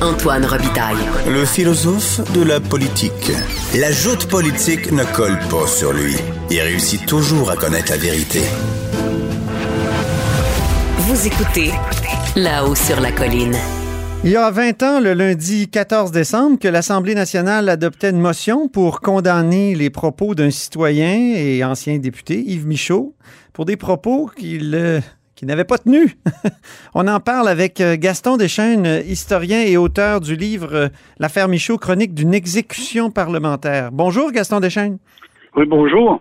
Antoine 0.00 0.46
Robitaille. 0.46 0.96
Le 1.28 1.44
philosophe 1.44 2.20
de 2.32 2.44
la 2.44 2.60
politique. 2.60 3.32
La 3.74 3.90
joute 3.90 4.26
politique 4.26 4.92
ne 4.92 5.02
colle 5.02 5.36
pas 5.50 5.66
sur 5.66 5.92
lui. 5.92 6.14
Il 6.50 6.60
réussit 6.60 7.04
toujours 7.04 7.50
à 7.50 7.56
connaître 7.56 7.90
la 7.90 7.98
vérité. 7.98 8.40
Vous 10.98 11.26
écoutez 11.26 11.72
là-haut 12.36 12.76
sur 12.76 13.00
la 13.00 13.10
colline. 13.10 13.56
Il 14.22 14.30
y 14.30 14.36
a 14.36 14.48
20 14.52 14.82
ans, 14.84 15.00
le 15.00 15.14
lundi 15.14 15.68
14 15.68 16.12
décembre, 16.12 16.60
que 16.60 16.68
l'Assemblée 16.68 17.16
nationale 17.16 17.68
adoptait 17.68 18.10
une 18.10 18.20
motion 18.20 18.68
pour 18.68 19.00
condamner 19.00 19.74
les 19.74 19.90
propos 19.90 20.36
d'un 20.36 20.52
citoyen 20.52 21.34
et 21.34 21.64
ancien 21.64 21.98
député, 21.98 22.40
Yves 22.46 22.68
Michaud, 22.68 23.16
pour 23.52 23.64
des 23.64 23.76
propos 23.76 24.30
qu'il 24.36 25.02
qui 25.38 25.46
n'avait 25.46 25.64
pas 25.64 25.78
tenu. 25.78 26.16
On 26.94 27.06
en 27.06 27.20
parle 27.20 27.48
avec 27.48 27.80
euh, 27.80 27.96
Gaston 27.96 28.36
Deschaines, 28.36 29.04
historien 29.06 29.62
et 29.62 29.76
auteur 29.76 30.20
du 30.20 30.34
livre 30.34 30.74
euh, 30.74 30.88
L'affaire 31.20 31.46
Michaud, 31.46 31.78
chronique 31.78 32.12
d'une 32.12 32.34
exécution 32.34 33.12
parlementaire. 33.12 33.90
Bonjour 33.92 34.32
Gaston 34.32 34.58
Deschaines. 34.58 34.98
Oui, 35.54 35.64
bonjour. 35.64 36.20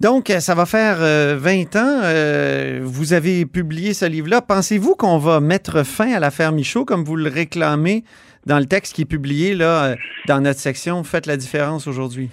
Donc, 0.00 0.30
euh, 0.30 0.40
ça 0.40 0.56
va 0.56 0.66
faire 0.66 0.96
20 0.98 1.76
ans. 1.76 2.82
vous 2.82 3.12
avez 3.12 3.46
publié 3.46 3.94
ce 3.94 4.06
livre-là. 4.06 4.42
Pensez-vous 4.42 4.96
qu'on 4.96 5.18
va 5.18 5.38
mettre 5.38 5.84
fin 5.84 6.12
à 6.12 6.18
l'affaire 6.18 6.50
Michaud 6.50 6.84
comme 6.84 7.04
vous 7.04 7.14
le 7.14 7.30
réclamez 7.30 8.02
dans 8.46 8.58
le 8.58 8.66
texte 8.66 8.96
qui 8.96 9.02
est 9.02 9.04
publié 9.04 9.54
là, 9.54 9.94
dans 10.26 10.40
notre 10.40 10.58
section 10.58 11.04
Faites 11.04 11.26
la 11.26 11.36
différence 11.36 11.86
aujourd'hui? 11.86 12.30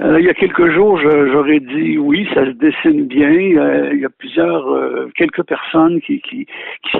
Euh, 0.00 0.20
il 0.20 0.26
y 0.26 0.28
a 0.28 0.34
quelques 0.34 0.70
jours, 0.70 0.98
j'aurais 0.98 1.60
dit 1.60 1.96
oui, 1.96 2.28
ça 2.34 2.44
se 2.44 2.50
dessine 2.50 3.06
bien. 3.06 3.30
Euh, 3.30 3.90
il 3.94 4.00
y 4.00 4.04
a 4.04 4.10
plusieurs, 4.10 4.68
euh, 4.68 5.10
quelques 5.16 5.42
personnes 5.44 6.00
qui, 6.02 6.46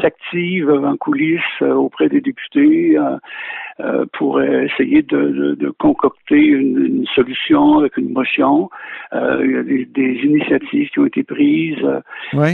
s'activent 0.00 0.70
en 0.70 0.96
coulisses 0.96 1.62
auprès 1.62 2.08
des 2.08 2.20
députés 2.20 2.96
pour 4.14 4.42
essayer 4.42 5.02
de, 5.02 5.54
de, 5.58 5.70
concocter 5.70 6.40
une, 6.40 7.04
solution 7.14 7.78
avec 7.78 7.96
une 7.96 8.12
motion. 8.12 8.70
il 9.12 9.50
y 9.50 9.56
a 9.56 9.62
des, 9.62 9.84
des, 9.84 10.20
initiatives 10.24 10.88
qui 10.90 10.98
ont 10.98 11.06
été 11.06 11.22
prises. 11.22 11.86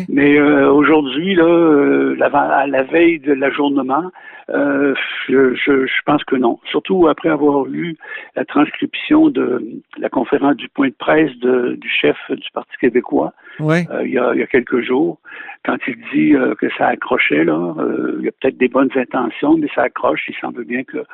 Mais 0.08 0.40
aujourd'hui, 0.40 1.34
là, 1.34 2.14
la, 2.16 2.26
à 2.26 2.66
la 2.66 2.82
veille 2.82 3.20
de 3.20 3.32
l'ajournement, 3.32 4.10
je, 4.48 5.54
je, 5.54 5.86
je, 5.86 6.02
pense 6.04 6.24
que 6.24 6.36
non. 6.36 6.58
Surtout 6.70 7.06
après 7.08 7.28
avoir 7.28 7.64
lu 7.64 7.96
la 8.36 8.44
transcription 8.44 9.28
de 9.28 9.64
la 9.98 10.08
conférence 10.08 10.56
du 10.56 10.68
point 10.68 10.88
de 10.88 10.94
presse 10.98 11.34
du 11.36 11.88
chef 11.88 12.16
du 12.30 12.48
Parti 12.52 12.76
québécois 12.80 13.32
euh, 13.60 14.02
il, 14.04 14.12
y 14.12 14.18
a, 14.18 14.46
quelques 14.46 14.80
jours, 14.82 15.18
quand 15.64 15.76
il 15.86 15.96
dit 16.12 16.34
euh, 16.34 16.54
que 16.54 16.66
ça 16.76 16.88
accrochait, 16.88 17.44
là, 17.44 17.74
euh, 17.78 18.16
il 18.18 18.24
y 18.24 18.28
a 18.28 18.32
peut-être 18.32 18.58
des 18.58 18.68
bonnes 18.68 18.90
intentions, 18.94 19.56
mais 19.56 19.68
ça 19.74 19.82
accroche. 19.82 20.22
Il 20.28 20.34
semble 20.40 20.64
bien 20.64 20.82
qu'il 20.84 21.04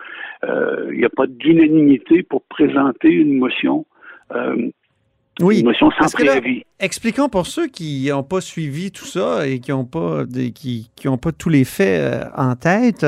n'y 0.97 1.05
a 1.05 1.11
pas 1.11 1.27
d'unanimité 1.27 2.22
pour 2.22 2.42
présenter 2.42 3.09
une 3.09 3.36
motion. 3.36 3.86
oui. 5.41 5.61
Une 5.61 5.66
motion 5.66 5.91
sans 5.92 6.12
préavis. 6.12 6.62
expliquons 6.81 7.28
pour 7.28 7.47
ceux 7.47 7.66
qui 7.66 8.09
n'ont 8.11 8.22
pas 8.22 8.41
suivi 8.41 8.91
tout 8.91 9.06
ça 9.06 9.47
et 9.47 9.61
qui 9.61 9.70
n'ont 9.70 9.84
pas, 9.84 10.25
qui, 10.27 10.91
qui 10.94 11.09
pas 11.20 11.33
tous 11.33 11.50
les 11.50 11.64
faits 11.64 12.25
en 12.36 12.55
tête. 12.56 13.05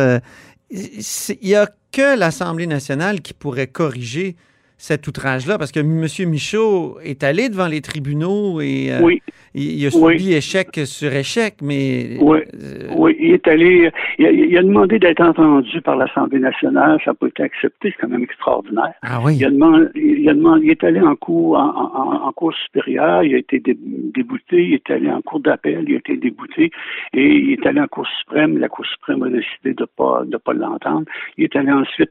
Il 0.70 1.48
n'y 1.48 1.54
a 1.54 1.66
que 1.92 2.18
l'Assemblée 2.18 2.68
nationale 2.68 3.20
qui 3.20 3.34
pourrait 3.34 3.66
corriger 3.66 4.36
cet 4.80 5.06
outrage-là? 5.06 5.58
Parce 5.58 5.72
que 5.72 5.80
M. 5.80 6.06
Michaud 6.30 6.98
est 7.04 7.22
allé 7.22 7.50
devant 7.50 7.68
les 7.68 7.82
tribunaux 7.82 8.60
et 8.60 8.90
euh, 8.90 9.14
il, 9.54 9.86
a 9.86 9.90
subi 9.90 10.32
échec 10.32 10.68
sur 10.84 11.12
échec, 11.12 11.56
mais... 11.62 12.16
Oui, 12.20 12.38
euh, 12.54 12.88
oui 12.96 13.16
il 13.20 13.32
est 13.32 13.46
allé... 13.46 13.90
Il 14.18 14.56
a, 14.56 14.62
demandé 14.62 14.98
d'être 14.98 15.20
entendu 15.20 15.80
par 15.82 15.96
l'Assemblée 15.96 16.40
nationale, 16.40 16.98
ça 17.04 17.10
n'a 17.10 17.14
pas 17.14 17.26
été 17.28 17.42
accepté, 17.42 17.90
c'est 17.90 18.00
quand 18.00 18.08
même 18.08 18.24
extraordinaire. 18.24 18.94
Ah 19.02 19.20
oui? 19.22 19.36
Il, 19.36 19.44
a 19.44 19.50
demandé, 19.50 19.86
il, 19.94 20.28
a 20.28 20.34
demandé, 20.34 20.66
il 20.66 20.70
est 20.70 20.84
allé 20.84 21.00
en 21.00 21.14
cours, 21.14 21.56
en, 21.56 22.32
cours 22.32 22.54
supérieure, 22.54 23.22
il 23.22 23.34
a 23.34 23.38
été 23.38 23.60
débouté, 23.60 24.64
il 24.64 24.74
est 24.74 24.90
allé 24.90 25.10
en 25.10 25.20
cours 25.20 25.40
d'appel, 25.40 25.84
il 25.88 25.94
a 25.94 25.98
été 25.98 26.16
débouté, 26.16 26.70
et 27.12 27.26
il 27.26 27.52
est 27.52 27.66
allé 27.66 27.80
en 27.80 27.86
cour 27.86 28.06
suprême, 28.18 28.58
la 28.58 28.68
Cour 28.68 28.86
suprême 28.86 29.22
a 29.24 29.28
décidé 29.28 29.74
de 29.74 29.82
ne 29.82 29.86
pas, 29.86 30.22
de 30.24 30.36
pas 30.36 30.52
l'entendre. 30.52 31.04
Il 31.36 31.44
est 31.44 31.56
allé 31.56 31.72
ensuite 31.72 32.10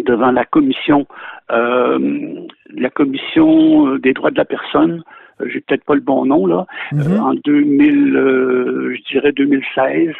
devant 0.00 0.30
la 0.30 0.44
commission, 0.44 1.06
euh, 1.50 2.46
la 2.70 2.90
commission 2.90 3.88
euh, 3.88 3.98
des 3.98 4.12
droits 4.12 4.30
de 4.30 4.36
la 4.36 4.44
personne. 4.44 5.02
Euh, 5.40 5.46
j'ai 5.48 5.60
peut-être 5.60 5.84
pas 5.84 5.94
le 5.94 6.00
bon 6.00 6.24
nom 6.24 6.46
là. 6.46 6.66
Mhm. 6.92 7.20
en 7.20 7.34
2000, 7.34 8.12
je 8.14 9.12
dirais 9.12 9.32
2016, 9.32 10.14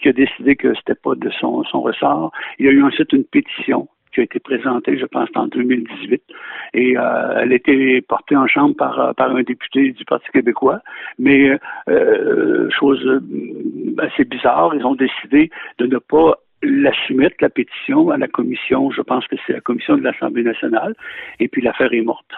qui 0.00 0.08
a 0.08 0.12
décidé 0.12 0.56
que 0.56 0.74
c'était 0.74 0.94
pas 0.94 1.14
de 1.14 1.30
son, 1.30 1.64
son 1.64 1.82
ressort. 1.82 2.32
Il 2.58 2.66
y 2.66 2.68
a 2.68 2.72
eu 2.72 2.82
ensuite 2.82 3.12
une 3.12 3.24
pétition 3.24 3.88
qui 4.12 4.20
a 4.20 4.22
été 4.24 4.38
présentée, 4.40 4.98
je 4.98 5.06
pense, 5.06 5.28
en 5.34 5.46
2018. 5.46 6.22
Et 6.74 6.96
euh, 6.96 7.38
elle 7.40 7.52
a 7.52 7.54
été 7.54 8.00
portée 8.02 8.36
en 8.36 8.46
chambre 8.46 8.74
par, 8.76 9.14
par 9.14 9.34
un 9.34 9.42
député 9.42 9.92
du 9.92 10.04
Parti 10.04 10.28
québécois. 10.32 10.80
Mais, 11.18 11.58
euh, 11.88 12.68
chose 12.70 13.20
assez 13.98 14.24
bizarre, 14.24 14.74
ils 14.74 14.84
ont 14.84 14.94
décidé 14.94 15.50
de 15.78 15.86
ne 15.86 15.98
pas 15.98 16.38
la 16.62 16.92
soumettre, 17.06 17.36
la 17.40 17.50
pétition, 17.50 18.10
à 18.10 18.18
la 18.18 18.28
commission, 18.28 18.90
je 18.90 19.02
pense 19.02 19.26
que 19.26 19.36
c'est 19.46 19.52
la 19.52 19.60
commission 19.60 19.96
de 19.96 20.02
l'Assemblée 20.02 20.42
nationale, 20.42 20.94
et 21.38 21.48
puis 21.48 21.62
l'affaire 21.62 21.92
est 21.92 22.02
morte. 22.02 22.30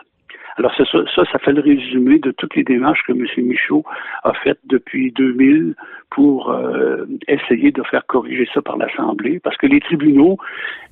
Alors 0.58 0.74
ça, 0.76 0.84
ça, 0.84 1.24
ça 1.32 1.38
fait 1.38 1.52
le 1.52 1.62
résumé 1.62 2.18
de 2.18 2.30
toutes 2.30 2.54
les 2.56 2.64
démarches 2.64 3.00
que 3.06 3.12
M. 3.12 3.26
Michaud 3.46 3.84
a 4.22 4.32
faites 4.44 4.60
depuis 4.64 5.10
2000 5.12 5.74
pour 6.10 6.50
euh, 6.50 7.06
essayer 7.26 7.72
de 7.72 7.82
faire 7.90 8.04
corriger 8.06 8.46
ça 8.52 8.60
par 8.60 8.76
l'Assemblée, 8.76 9.40
parce 9.40 9.56
que 9.56 9.66
les 9.66 9.80
tribunaux, 9.80 10.36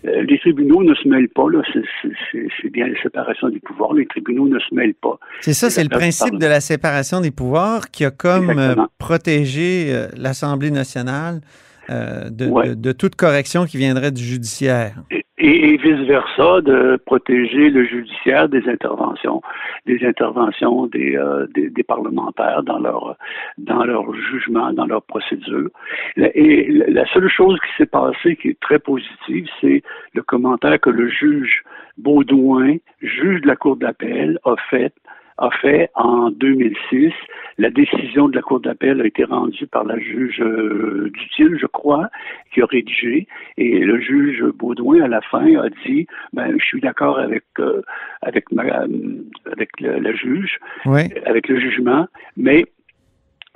euh, 0.07 0.23
les 0.23 0.39
tribunaux 0.39 0.83
ne 0.83 0.95
se 0.95 1.07
mêlent 1.07 1.29
pas, 1.29 1.47
là, 1.51 1.61
c'est 2.63 2.71
bien 2.71 2.87
la 2.87 3.03
séparation 3.03 3.51
des 3.51 3.61
pouvoirs, 3.61 3.93
les 3.93 4.07
tribunaux 4.07 4.49
ne 4.49 4.59
se 4.59 4.75
mêlent 4.75 4.95
pas. 4.95 5.19
C'est 5.41 5.53
ça, 5.53 5.69
c'est 5.69 5.83
le 5.83 5.91
principe 5.91 6.39
de 6.39 6.47
la 6.47 6.61
séparation 6.61 7.21
des 7.21 7.31
pouvoirs 7.31 7.91
qui 7.91 8.07
a 8.07 8.11
comme 8.11 8.59
euh, 8.59 8.75
protégé 8.99 9.93
l'Assemblée 10.17 10.71
nationale 10.71 11.41
euh, 11.91 12.31
de, 12.31 12.93
toute 12.93 13.17
correction 13.17 13.65
qui 13.65 13.77
viendrait 13.77 14.13
du 14.13 14.23
judiciaire. 14.23 14.95
Et, 15.39 15.77
vice-versa, 15.77 16.61
de 16.61 17.01
protéger 17.05 17.71
le 17.71 17.85
judiciaire 17.85 18.49
des 18.49 18.69
interventions, 18.69 19.41
des 19.87 19.99
interventions 20.07 20.87
des, 20.87 21.17
euh, 21.17 21.47
des, 21.55 21.83
parlementaires 21.83 22.63
dans 22.63 22.79
leur, 22.79 23.17
dans 23.59 23.85
leur 23.85 24.15
jugement, 24.15 24.73
dans 24.73 24.87
leur 24.87 25.03
procédure. 25.03 25.71
Et 26.17 26.71
la 26.71 27.07
seule 27.13 27.29
chose 27.29 27.59
qui 27.61 27.77
s'est 27.79 27.87
passée 27.87 28.37
qui 28.37 28.49
est 28.49 28.61
très 28.61 28.79
positive, 28.79 29.49
c'est 29.61 29.83
le 30.15 30.23
commentaire 30.23 30.79
que 30.79 30.91
le 30.91 31.09
juge 31.09 31.65
Baudouin, 31.99 32.77
juge 33.03 33.41
de 33.41 33.47
la 33.47 33.57
Cour 33.57 33.77
d'appel, 33.77 34.39
a 34.45 34.55
fait 34.69 34.93
a 35.41 35.51
fait 35.51 35.91
en 35.95 36.31
2006. 36.31 37.13
La 37.59 37.71
décision 37.71 38.29
de 38.29 38.37
la 38.37 38.43
Cour 38.43 38.61
d'appel 38.61 39.01
a 39.01 39.07
été 39.07 39.25
rendue 39.25 39.67
par 39.67 39.85
la 39.85 39.99
juge 39.99 40.41
euh, 40.41 41.11
Dutil, 41.13 41.59
je 41.59 41.67
crois, 41.67 42.09
qui 42.53 42.63
a 42.63 42.67
rédigé. 42.67 43.27
Et 43.57 43.81
le 43.81 44.01
juge 44.01 44.45
Baudouin, 44.55 45.03
à 45.03 45.09
la 45.09 45.21
fin, 45.23 45.47
a 45.57 45.69
dit 45.87 46.07
ben, 46.33 46.57
Je 46.59 46.65
suis 46.65 46.81
d'accord 46.81 47.19
avec, 47.19 47.45
euh, 47.59 47.83
avec, 48.23 48.53
ma, 48.53 48.63
avec 49.51 49.81
le, 49.81 50.15
juge, 50.15 50.59
avec 50.85 51.49
le 51.49 51.59
jugement, 51.59 52.07
mais 52.37 52.67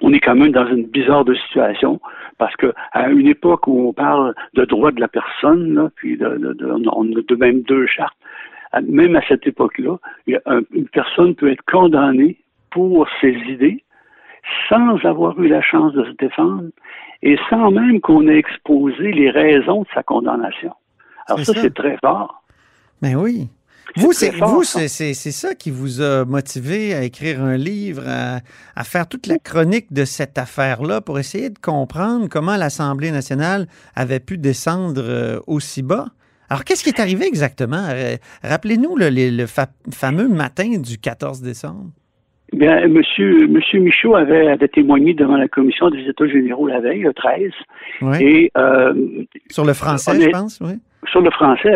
on 0.02 0.12
est 0.12 0.20
quand 0.20 0.34
même 0.34 0.52
dans 0.52 0.66
une 0.66 0.86
bizarre 0.86 1.24
de 1.24 1.34
situation 1.34 2.00
parce 2.38 2.56
que 2.56 2.72
à 2.92 3.08
une 3.10 3.28
époque 3.28 3.66
où 3.68 3.88
on 3.88 3.92
parle 3.92 4.34
de 4.54 4.64
droit 4.64 4.90
de 4.90 5.00
la 5.00 5.08
personne, 5.08 5.88
puis 5.94 6.16
de, 6.16 6.28
de, 6.28 6.52
de, 6.52 6.66
on 6.66 7.12
a 7.12 7.22
de 7.22 7.36
même 7.36 7.60
deux 7.62 7.86
chartes, 7.86 8.16
même 8.80 9.16
à 9.16 9.22
cette 9.26 9.46
époque-là, 9.46 9.96
une 10.26 10.88
personne 10.92 11.34
peut 11.34 11.50
être 11.50 11.64
condamnée 11.70 12.38
pour 12.70 13.06
ses 13.20 13.34
idées 13.48 13.84
sans 14.68 14.96
avoir 15.04 15.38
eu 15.40 15.48
la 15.48 15.62
chance 15.62 15.92
de 15.94 16.04
se 16.04 16.12
défendre 16.18 16.68
et 17.22 17.36
sans 17.48 17.70
même 17.70 18.00
qu'on 18.00 18.28
ait 18.28 18.36
exposé 18.36 19.12
les 19.12 19.30
raisons 19.30 19.82
de 19.82 19.88
sa 19.94 20.02
condamnation. 20.02 20.72
Alors 21.26 21.40
ça, 21.40 21.52
c'est 21.54 21.74
très 21.74 21.96
fort. 21.98 22.42
Mais 23.00 23.14
ben 23.14 23.20
oui. 23.20 23.48
Vous, 23.96 24.12
c'est 24.12 25.14
ça 25.14 25.54
qui 25.54 25.70
vous 25.70 26.00
a 26.00 26.24
motivé 26.24 26.94
à 26.94 27.02
écrire 27.04 27.42
un 27.42 27.56
livre, 27.56 28.02
à, 28.06 28.40
à 28.74 28.84
faire 28.84 29.06
toute 29.08 29.26
la 29.26 29.38
chronique 29.38 29.92
de 29.92 30.04
cette 30.04 30.36
affaire-là 30.36 31.00
pour 31.00 31.18
essayer 31.18 31.50
de 31.50 31.58
comprendre 31.58 32.28
comment 32.28 32.56
l'Assemblée 32.56 33.10
nationale 33.10 33.66
avait 33.94 34.20
pu 34.20 34.36
descendre 34.36 35.02
euh, 35.04 35.38
aussi 35.46 35.82
bas. 35.82 36.06
Alors, 36.54 36.64
qu'est-ce 36.64 36.84
qui 36.84 36.90
est 36.90 37.00
arrivé 37.00 37.26
exactement? 37.26 37.84
Euh, 37.90 38.14
rappelez-nous 38.44 38.94
le, 38.96 39.44
fameux 39.92 40.28
matin 40.28 40.78
du 40.78 40.98
14 40.98 41.42
décembre. 41.42 41.86
Bien, 42.52 42.86
monsieur, 42.86 43.48
monsieur 43.48 43.80
Michaud 43.80 44.14
avait, 44.14 44.56
témoigné 44.68 45.14
devant 45.14 45.36
la 45.36 45.48
commission 45.48 45.90
des 45.90 46.08
États 46.08 46.28
généraux 46.28 46.68
la 46.68 46.78
veille, 46.78 47.00
le 47.00 47.12
13. 47.12 47.50
Et, 48.20 48.52
euh, 48.56 48.94
sur 49.50 49.64
le 49.64 49.72
français, 49.72 50.12
je 50.20 50.30
pense, 50.30 50.60
oui. 50.60 50.74
Sur 51.10 51.22
le 51.22 51.32
français, 51.32 51.74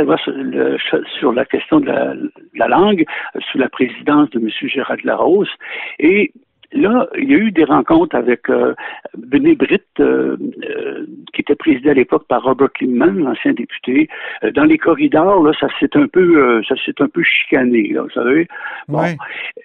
sur, 1.19 1.33
la 1.33 1.45
question 1.45 1.81
de 1.81 2.31
la, 2.55 2.69
langue, 2.69 3.05
sous 3.51 3.59
la 3.59 3.69
présidence 3.69 4.31
de 4.31 4.39
M. 4.39 4.49
Gérard 4.69 4.97
Larose. 5.03 5.51
Et 5.99 6.31
là, 6.73 7.09
il 7.17 7.31
y 7.31 7.35
a 7.35 7.38
eu 7.38 7.50
des 7.50 7.65
rencontres 7.65 8.17
avec 8.17 8.49
euh, 8.50 8.75
Bené 9.17 9.55
Britt, 9.55 9.85
euh, 10.00 10.37
euh, 10.65 11.06
qui 11.32 11.41
était 11.41 11.55
présidé 11.55 11.91
à 11.91 11.94
l'époque 11.94 12.26
par 12.29 12.43
Robert 12.43 12.73
Kingman, 12.73 13.19
l'ancien 13.19 13.53
député. 13.53 14.09
dans 14.55 14.65
les 14.65 14.79
corridors, 14.79 15.43
là, 15.43 15.53
ça 15.59 15.69
s'est 15.79 15.97
un 15.97 16.06
peu, 16.06 16.62
ça 16.69 16.75
s'est 16.85 17.00
un 17.00 17.09
peu 17.09 17.23
chicané, 17.23 17.88
là, 17.88 18.03
vous 18.03 18.11
savez. 18.11 18.49
Bon. 18.88 19.03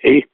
Et, 0.04 0.26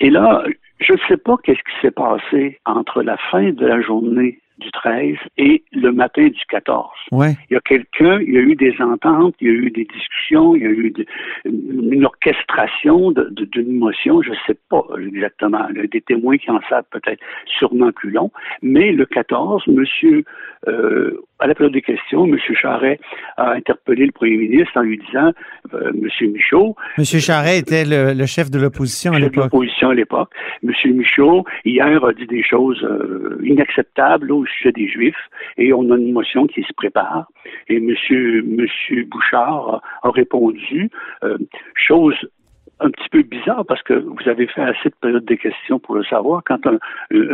et 0.00 0.10
là, 0.10 0.44
je 0.80 0.92
ne 0.92 0.98
sais 1.08 1.16
pas 1.16 1.36
qu'est-ce 1.42 1.58
qui 1.58 1.80
s'est 1.80 1.90
passé 1.90 2.58
entre 2.66 3.02
la 3.02 3.16
fin 3.16 3.50
de 3.50 3.66
la 3.66 3.80
journée 3.80 4.38
du 4.58 4.70
13 4.70 5.16
et 5.38 5.62
le 5.72 5.92
matin 5.92 6.26
du 6.28 6.42
14. 6.48 6.88
Ouais. 7.12 7.34
Il 7.50 7.54
y 7.54 7.56
a 7.56 7.60
quelqu'un, 7.60 8.20
il 8.20 8.32
y 8.32 8.38
a 8.38 8.40
eu 8.40 8.54
des 8.54 8.74
ententes, 8.80 9.34
il 9.40 9.48
y 9.48 9.50
a 9.50 9.54
eu 9.54 9.70
des 9.70 9.84
discussions, 9.84 10.56
il 10.56 10.62
y 10.62 10.66
a 10.66 10.70
eu 10.70 10.92
une 11.44 12.04
orchestration 12.04 13.12
d'une 13.12 13.78
motion, 13.78 14.22
je 14.22 14.30
ne 14.30 14.36
sais 14.46 14.58
pas 14.68 14.84
exactement. 14.98 15.66
Il 15.70 15.76
y 15.76 15.80
a 15.80 15.86
des 15.86 16.00
témoins 16.00 16.38
qui 16.38 16.50
en 16.50 16.60
savent 16.68 16.84
peut-être 16.90 17.22
sûrement 17.46 17.92
plus 17.92 18.10
long, 18.10 18.30
mais 18.62 18.92
le 18.92 19.04
14, 19.06 19.66
monsieur, 19.68 20.24
euh, 20.68 21.20
à 21.38 21.46
la 21.46 21.54
période 21.54 21.72
des 21.72 21.82
questions, 21.82 22.24
M. 22.24 22.36
Charret 22.54 22.98
a 23.36 23.52
interpellé 23.52 24.06
le 24.06 24.12
premier 24.12 24.36
ministre 24.36 24.72
en 24.76 24.80
lui 24.80 24.98
disant, 24.98 25.32
euh, 25.74 25.90
M. 25.90 26.32
Michaud... 26.32 26.76
M. 26.96 27.04
Charret 27.04 27.58
était 27.58 27.84
le, 27.84 28.26
chef 28.26 28.50
de 28.50 28.58
l'opposition 28.58 29.12
à 29.12 29.18
l'époque. 29.18 29.34
de 29.34 29.40
l'opposition 29.40 29.90
à 29.90 29.94
l'époque. 29.94 30.30
M. 30.62 30.72
Michaud, 30.94 31.44
hier, 31.64 32.04
a 32.04 32.12
dit 32.12 32.26
des 32.26 32.42
choses 32.42 32.82
euh, 32.84 33.38
inacceptables 33.42 34.32
au 34.32 34.46
sujet 34.46 34.72
des 34.72 34.88
Juifs, 34.88 35.14
et 35.58 35.72
on 35.72 35.90
a 35.90 35.96
une 35.96 36.12
motion 36.12 36.46
qui 36.46 36.62
se 36.62 36.72
prépare. 36.72 37.26
Et 37.68 37.76
M. 37.76 37.94
Monsieur 38.44 39.04
Bouchard 39.04 39.82
a, 40.02 40.10
répondu, 40.10 40.90
euh, 41.22 41.36
chose 41.74 42.16
un 42.80 42.90
petit 42.90 43.08
peu 43.10 43.22
bizarre 43.22 43.64
parce 43.66 43.82
que 43.82 43.94
vous 43.94 44.28
avez 44.28 44.46
fait 44.46 44.62
assez 44.62 44.90
de 44.90 44.94
période 45.00 45.24
des 45.24 45.38
questions 45.38 45.78
pour 45.78 45.94
le 45.94 46.04
savoir. 46.04 46.42
Quand 46.44 46.58
un, 46.66 46.78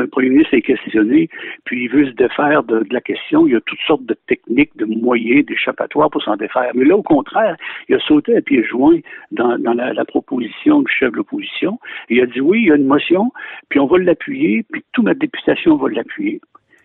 premier 0.06 0.30
ministre 0.30 0.54
est 0.54 0.62
questionné, 0.62 1.28
puis 1.64 1.84
il 1.84 1.88
veut 1.88 2.06
se 2.06 2.12
défaire 2.12 2.62
de, 2.62 2.86
la 2.90 3.00
question, 3.00 3.46
il 3.46 3.54
y 3.54 3.56
a 3.56 3.60
toutes 3.60 3.80
sortes 3.86 4.04
de 4.04 4.16
techniques, 4.26 4.76
de 4.76 4.84
moyens, 4.84 5.44
d'échappatoires 5.46 6.10
pour 6.10 6.22
s'en 6.22 6.36
défaire. 6.36 6.70
Mais 6.74 6.84
là, 6.84 6.96
au 6.96 7.02
contraire, 7.02 7.56
il 7.88 7.96
a 7.96 8.00
sauté 8.00 8.36
à 8.36 8.40
pieds 8.40 8.64
joints 8.64 9.00
dans, 9.32 9.56
la, 9.56 10.04
proposition 10.04 10.82
du 10.82 10.92
chef 10.92 11.10
de 11.12 11.16
l'opposition. 11.16 11.78
Il 12.08 12.20
a 12.20 12.26
dit 12.26 12.40
oui, 12.40 12.62
il 12.62 12.68
y 12.68 12.72
a 12.72 12.76
une 12.76 12.86
motion, 12.86 13.32
puis 13.68 13.80
on 13.80 13.86
va 13.86 13.98
l'appuyer, 13.98 14.64
puis 14.70 14.84
toute 14.92 15.04
ma 15.04 15.14
députation 15.14 15.76
va 15.76 15.88
l'appuyer. 15.88 16.40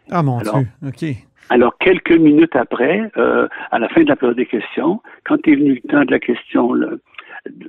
Ah 0.09 0.23
mon 0.23 0.39
Dieu, 0.39 0.51
OK. 0.85 1.15
Alors, 1.49 1.77
quelques 1.77 2.11
minutes 2.11 2.55
après, 2.55 3.09
euh, 3.17 3.47
à 3.71 3.79
la 3.79 3.87
fin 3.89 4.03
de 4.03 4.09
la 4.09 4.15
période 4.15 4.37
des 4.37 4.45
questions, 4.45 5.01
quand 5.25 5.47
est 5.47 5.55
venu 5.55 5.79
le 5.81 5.89
temps 5.89 6.03
de 6.03 6.11
la 6.11 6.19
question 6.19 6.73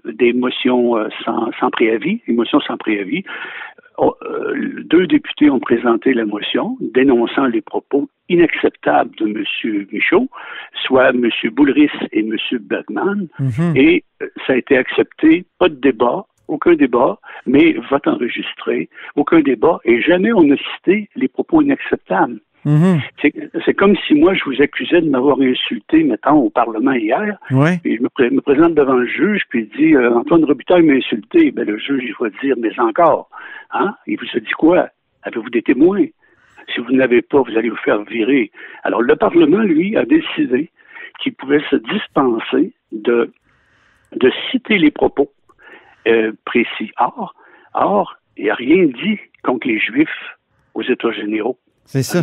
des 0.05 0.33
motions 0.33 0.97
euh, 0.97 1.09
sans, 1.25 1.51
sans, 1.59 1.71
préavis, 1.71 2.21
sans 2.49 2.77
préavis, 2.77 3.25
oh, 3.99 4.15
euh, 4.23 4.83
deux 4.85 5.07
députés 5.07 5.51
ont 5.51 5.61
présenté 5.61 6.15
la 6.15 6.25
motion 6.25 6.77
dénonçant 6.81 7.47
les 7.47 7.61
propos 7.61 8.09
inacceptables 8.29 9.15
de 9.17 9.27
M. 9.27 9.87
Michaud, 9.93 10.29
soit 10.87 11.11
M. 11.11 11.29
Boulris 11.53 11.91
et 12.13 12.21
M. 12.21 12.37
Bergman, 12.61 13.29
mhm. 13.39 13.77
et 13.77 14.05
ça 14.47 14.53
a 14.53 14.57
été 14.57 14.77
accepté, 14.77 15.45
pas 15.59 15.69
de 15.69 15.77
débat, 15.77 16.27
aucun 16.49 16.75
débat, 16.75 17.19
mais 17.47 17.75
vote 17.91 18.07
enregistré, 18.07 18.89
aucun 19.17 19.41
débat, 19.41 19.81
et 19.85 20.01
jamais 20.01 20.33
on 20.33 20.43
n'a 20.43 20.57
cité 20.75 21.09
les 21.15 21.29
propos 21.29 21.63
inacceptables. 21.63 22.41
Mhm. 22.69 23.01
C'est 23.65 23.73
comme 23.73 23.97
si 24.07 24.15
moi, 24.15 24.35
je 24.35 24.45
vous 24.45 24.61
accusais 24.61 25.01
de 25.01 25.09
m'avoir 25.09 25.41
insulté, 25.41 26.03
mettons, 26.05 26.35
au 26.35 26.51
Parlement 26.51 26.93
hier. 26.93 27.39
Et 27.83 27.97
je 27.97 28.03
me, 28.03 28.41
présente 28.41 28.75
devant 28.75 28.97
le 28.97 29.07
juge, 29.07 29.43
puis 29.49 29.71
il 29.73 29.79
dit 29.79 29.95
euh, 29.95 30.15
Antoine 30.15 30.45
Robitaille 30.45 30.83
m'a 30.83 30.93
insulté. 30.93 31.51
Ben, 31.51 31.67
le 31.67 31.79
juge, 31.79 32.03
il 32.05 32.15
va 32.21 32.29
dire 32.43 32.57
Mais 32.59 32.79
encore. 32.79 33.31
Hein? 33.71 33.95
Il 34.07 34.19
vous 34.19 34.27
a 34.35 34.41
dit 34.41 34.53
quoi? 34.59 34.91
Avez-vous 35.23 35.49
des 35.49 35.63
témoins? 35.63 36.05
Si 36.75 36.81
vous 36.81 36.93
n'avez 36.93 37.23
pas, 37.23 37.41
vous 37.41 37.57
allez 37.57 37.71
vous 37.71 37.77
faire 37.77 38.03
virer. 38.03 38.51
Alors, 38.83 39.01
le 39.01 39.17
Parlement, 39.17 39.61
lui, 39.61 39.97
a 39.97 40.05
décidé 40.05 40.71
qu'il 41.21 41.33
pouvait 41.35 41.63
se 41.71 41.77
dispenser 41.77 42.75
de, 42.93 43.33
de 44.15 44.31
citer 44.51 44.77
les 44.77 44.91
propos 44.91 45.33
euh, 46.07 46.33
précis. 46.45 46.93
Or, 46.99 47.35
or, 47.73 48.19
il 48.37 48.45
n'y 48.45 48.51
a 48.51 48.55
rien 48.55 48.85
dit 48.85 49.19
contre 49.43 49.67
les 49.69 49.79
Juifs 49.79 50.37
aux 50.75 50.83
États 50.83 51.13
généraux. 51.13 51.59
C'est 51.87 52.03
ça. 52.03 52.21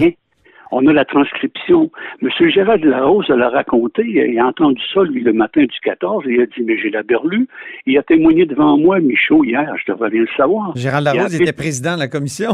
On 0.72 0.86
a 0.88 0.94
la 0.94 1.06
transcription. 1.06 1.92
M. 2.22 2.30
Gérard 2.50 2.80
de 2.80 2.90
la 2.90 3.04
Rose 3.04 3.28
l'a 3.30 3.50
raconté. 3.50 4.04
Il 4.06 4.40
a 4.40 4.46
entendu 4.46 4.82
ça, 4.94 5.04
lui, 5.04 5.22
le 5.22 5.34
matin 5.34 5.62
du 5.62 5.80
14, 5.84 6.26
et 6.28 6.34
il 6.34 6.42
a 6.42 6.46
dit, 6.46 6.64
mais 6.64 6.78
j'ai 6.78 6.90
la 6.90 7.04
berlue. 7.04 7.48
Il 7.86 7.98
a 7.98 8.04
témoigné 8.04 8.46
devant 8.46 8.78
moi, 8.78 9.00
Michaud, 9.00 9.44
hier, 9.44 9.72
je 9.78 9.92
devrais 9.92 10.10
bien 10.10 10.22
le 10.22 10.28
savoir. 10.36 10.76
Gérald 10.76 11.06
Larose 11.06 11.36
était 11.36 11.54
président 11.54 11.96
de 11.96 12.00
la 12.00 12.08
commission. 12.08 12.52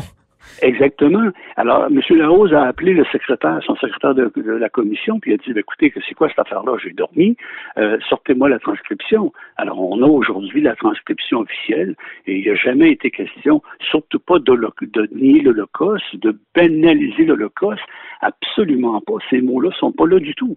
Exactement. 0.62 1.30
Alors, 1.56 1.86
M. 1.86 2.02
Larose 2.12 2.54
a 2.54 2.64
appelé 2.64 2.94
le 2.94 3.06
secrétaire, 3.06 3.60
son 3.66 3.76
secrétaire 3.76 4.14
de, 4.16 4.32
la 4.36 4.70
commission, 4.70 5.20
puis 5.20 5.32
il 5.32 5.34
a 5.36 5.38
dit, 5.38 5.54
ben, 5.54 5.60
écoutez, 5.60 5.94
c'est 6.08 6.16
quoi 6.16 6.30
cette 6.30 6.40
affaire-là? 6.40 6.78
J'ai 6.84 6.92
dormi, 6.92 7.36
euh, 7.78 7.98
sortez-moi 8.10 8.50
la 8.50 8.60
transcription. 8.60 9.32
Alors, 9.58 9.80
on 9.80 10.02
a 10.02 10.08
aujourd'hui 10.08 10.62
la 10.62 10.76
transcription 10.76 11.40
officielle, 11.40 11.96
et 12.28 12.38
il 12.38 12.44
n'y 12.44 12.50
a 12.50 12.56
jamais 12.56 12.92
été 12.92 13.12
question, 13.12 13.62
surtout 13.80 14.20
pas 14.20 14.40
de, 14.40 14.44
de 14.54 15.10
nier 15.16 15.42
l'Holocauste, 15.42 16.16
de 16.16 16.38
pénaliser 16.54 17.26
l'Holocauste, 17.26 17.82
absolument 18.22 19.02
pas. 19.02 19.16
Ces 19.30 19.42
mots-là 19.42 19.72
sont 19.80 19.92
pas 19.92 20.06
là 20.06 20.20
du 20.20 20.36
tout. 20.36 20.56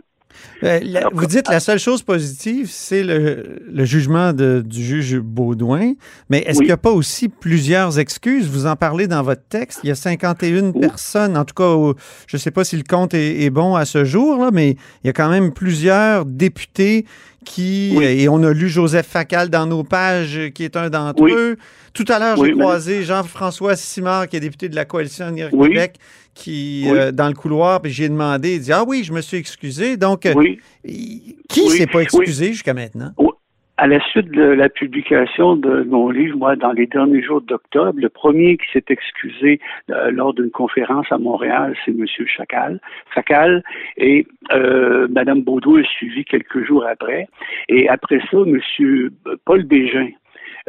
Euh, 0.63 0.81
vous 1.13 1.27
dites 1.27 1.49
la 1.49 1.61
seule 1.61 1.79
chose 1.79 2.03
positive, 2.03 2.69
c'est 2.71 3.03
le, 3.03 3.85
jugement 3.85 4.33
du 4.33 4.85
juge 4.85 5.19
Baudouin, 5.19 5.93
mais 6.31 6.39
est-ce 6.47 6.59
qu'il 6.59 6.67
n'y 6.67 6.73
a 6.73 6.77
pas 6.77 6.91
aussi 6.91 7.29
plusieurs 7.29 7.99
excuses? 7.99 8.49
Vous 8.49 8.67
en 8.67 8.77
parlez 8.77 9.07
dans 9.07 9.23
votre 9.23 9.43
texte. 9.49 9.81
Il 9.83 9.89
y 9.89 9.93
a 9.93 9.95
51 9.95 10.73
personnes, 10.73 11.37
en 11.37 11.45
tout 11.45 11.55
cas, 11.55 11.99
je 12.27 12.37
ne 12.37 12.41
sais 12.41 12.51
pas 12.51 12.65
si 12.65 12.77
le 12.77 12.85
compte 12.89 13.15
est, 13.15 13.51
bon 13.51 13.75
à 13.75 13.85
ce 13.85 14.05
jour, 14.05 14.43
là, 14.43 14.51
mais 14.53 14.71
il 15.03 15.07
y 15.07 15.11
a 15.11 15.13
quand 15.13 15.29
même 15.29 15.53
plusieurs 15.53 16.25
députés 16.25 17.05
qui, 17.45 17.97
et 18.03 18.29
on 18.29 18.43
a 18.43 18.53
lu 18.53 18.69
Joseph 18.69 19.07
Facal 19.07 19.51
dans 19.51 19.67
nos 19.67 19.85
pages, 19.85 20.51
qui 20.55 20.65
est 20.65 20.77
un 20.77 20.89
d'entre 20.89 21.27
eux. 21.27 21.57
Tout 21.93 22.05
à 22.09 22.19
l'heure, 22.19 22.43
j'ai 22.43 22.53
croisé 22.53 23.05
Jean-François 23.05 23.77
Simard, 23.77 24.29
qui 24.29 24.37
est 24.37 24.41
député 24.41 24.69
de 24.69 24.75
la 24.75 24.85
Coalition 24.85 25.33
Québec, 25.35 25.97
qui, 26.35 26.85
euh, 26.89 27.13
dans 27.13 27.29
le 27.29 27.35
couloir, 27.35 27.81
puis 27.81 27.93
j'ai 27.93 28.09
demandé, 28.09 28.57
il 28.57 28.61
dit 28.61 28.73
Ah 28.73 28.85
oui, 28.87 29.05
je 29.05 29.13
me 29.13 29.21
suis 29.21 29.37
excusé. 29.37 29.97
Donc, 29.97 30.27
euh, 30.27 30.35
qui 30.83 31.69
s'est 31.71 31.87
pas 31.87 32.01
excusé 32.01 32.49
jusqu'à 32.49 32.75
maintenant? 32.75 33.13
À 33.77 33.89
la 33.89 34.01
suite 34.11 34.31
de 34.31 34.43
la 34.43 34.69
publication 34.69 35.57
de 35.57 35.83
mon 35.83 36.09
livre, 36.09 36.39
moi, 36.39 36.55
dans 36.55 36.71
les 36.71 36.87
derniers 36.87 37.23
jours 37.23 37.41
d'octobre, 37.41 37.99
le 38.01 38.09
premier 38.09 38.57
qui 38.57 38.67
s'est 38.73 38.85
excusé 38.89 39.59
euh, 39.91 40.13
lors 40.13 40.33
d'une 40.33 40.51
conférence 40.51 41.07
à 41.11 41.19
Montréal, 41.19 41.75
c'est 41.85 41.91
M. 41.91 42.07
Chacal. 42.25 42.81
Chacal 43.13 43.65
et 43.97 44.29
euh, 44.53 45.09
Mme 45.11 45.43
Baudou 45.43 45.79
a 45.79 45.83
suivi 45.83 46.25
quelques 46.25 46.65
jours 46.65 46.87
après. 46.87 47.27
Et 47.69 47.89
après 47.89 48.21
ça, 48.31 48.39
M. 48.47 48.61
Paul 49.45 49.65
Bégin, 49.65 50.11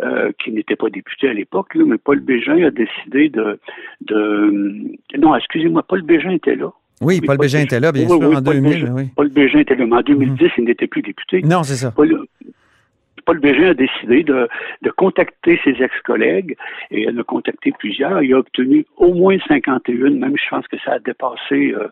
euh, 0.03 0.31
qui 0.43 0.51
n'était 0.51 0.75
pas 0.75 0.89
député 0.89 1.29
à 1.29 1.33
l'époque, 1.33 1.73
mais 1.75 1.97
Paul 1.97 2.19
Bégin 2.19 2.61
a 2.65 2.69
décidé 2.69 3.29
de... 3.29 3.59
de 4.01 4.97
non, 5.17 5.35
excusez-moi, 5.35 5.83
Paul 5.83 6.01
Bégin 6.01 6.31
était 6.31 6.55
là. 6.55 6.73
Oui, 7.01 7.21
Paul, 7.21 7.37
Bégin 7.37 7.59
était 7.59 7.79
là, 7.79 7.91
bien 7.91 8.07
sûr, 8.07 8.21
en 8.21 8.41
2000. 8.41 8.91
oui. 8.93 9.03
Paul 9.15 9.29
Bégin 9.29 9.59
était 9.59 9.75
là, 9.75 9.85
mais 9.85 9.95
en 9.95 10.01
2010, 10.01 10.43
mhm. 10.43 10.49
il 10.57 10.63
n'était 10.65 10.87
plus 10.87 11.01
député. 11.01 11.41
Non, 11.43 11.63
c'est 11.63 11.75
ça. 11.75 11.91
Paul, 11.91 13.39
Bégin 13.39 13.69
a 13.69 13.73
décidé 13.73 14.23
de, 14.23 14.47
de 14.81 14.89
contacter 14.91 15.59
ses 15.63 15.81
ex-collègues 15.81 16.57
et 16.91 17.03
il 17.03 17.19
a 17.19 17.23
contacté 17.23 17.71
plusieurs. 17.79 18.21
Il 18.21 18.33
a 18.33 18.39
obtenu 18.39 18.85
au 18.97 19.13
moins 19.13 19.37
51, 19.47 20.11
même 20.11 20.35
je 20.37 20.49
pense 20.49 20.67
que 20.67 20.77
ça 20.83 20.93
a 20.93 20.99
dépassé, 20.99 21.73
euh, 21.73 21.87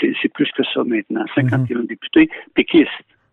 c'est 0.00 0.32
plus 0.32 0.50
que 0.56 0.62
ça 0.72 0.84
maintenant, 0.84 1.24
51 1.34 1.78
mhm. 1.78 1.86
députés 1.86 2.30
péquistes. 2.54 2.88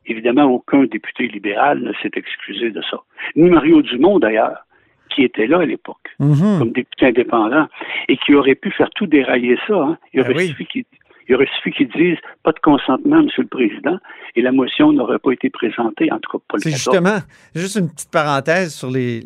Évidemment, 0.08 0.46
aucun 0.46 0.84
député 0.84 1.28
libéral 1.28 1.80
ne 1.80 1.94
s'est 2.02 2.12
excusé 2.16 2.72
de 2.72 2.82
ça. 2.90 2.98
Ni 3.36 3.50
Mario 3.50 3.82
Dumont, 3.82 4.20
d'ailleurs, 4.20 4.66
qui 5.10 5.24
était 5.24 5.48
là 5.48 5.60
à 5.60 5.66
l'époque, 5.66 6.10
mhm. 6.20 6.60
comme 6.60 6.72
député 6.72 7.08
indépendant, 7.08 7.68
et 8.08 8.18
qui 8.18 8.36
aurait 8.36 8.56
pu 8.56 8.72
faire 8.72 8.90
tout 8.96 9.08
dérailler 9.08 9.58
ça. 9.68 9.76
Hein. 9.76 9.98
Il, 10.14 10.22
ben 10.22 10.32
aurait 10.32 11.48
suffi 11.48 11.72
qu'il 11.72 11.88
dise 11.88 12.18
pas 12.44 12.52
de 12.52 12.60
consentement, 12.60 13.24
Monsieur 13.24 13.44
le 13.44 13.48
Président, 13.48 13.98
et 14.36 14.42
la 14.42 14.52
motion 14.52 14.92
n'aurait 14.92 15.20
pas 15.20 15.32
été 15.32 15.50
présentée, 15.50 16.12
en 16.12 16.20
tout 16.20 16.38
cas 16.38 16.44
pas 16.48 16.58
le 16.58 16.62
C'est 16.62 16.72
justement, 16.72 17.18
juste 17.56 17.78
une 17.78 17.90
petite 17.90 18.12
parenthèse 18.12 18.74
sur 18.74 18.92
les, 18.92 19.22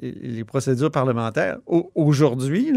procédures 0.48 0.92
parlementaires. 0.92 1.58
Aujourd'hui, 1.96 2.72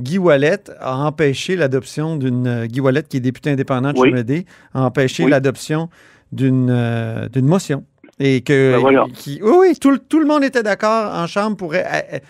Guy 0.00 0.18
Wallet 0.18 0.64
a 0.80 0.96
empêché 0.96 1.56
l'adoption 1.56 2.16
d'une. 2.16 2.66
Guy 2.66 2.80
Wallet, 2.80 3.04
qui 3.04 3.18
est 3.18 3.20
député 3.20 3.50
indépendant 3.50 3.92
de 3.92 3.98
oui. 3.98 4.46
a 4.74 4.82
empêché 4.82 5.28
l'adoption 5.28 5.88
d'une 6.32 6.68
euh, 6.70 7.28
d'une 7.28 7.46
motion. 7.46 7.84
Et 8.18 8.40
que, 8.40 8.82
ben 8.82 9.08
qui, 9.12 9.40
oui, 9.42 9.52
oui, 9.58 9.78
tout, 9.78 9.98
tout, 9.98 10.18
le 10.18 10.24
monde 10.24 10.42
était 10.42 10.62
d'accord 10.62 11.12
en 11.14 11.26
chambre. 11.26 11.54
Pour, 11.54 11.74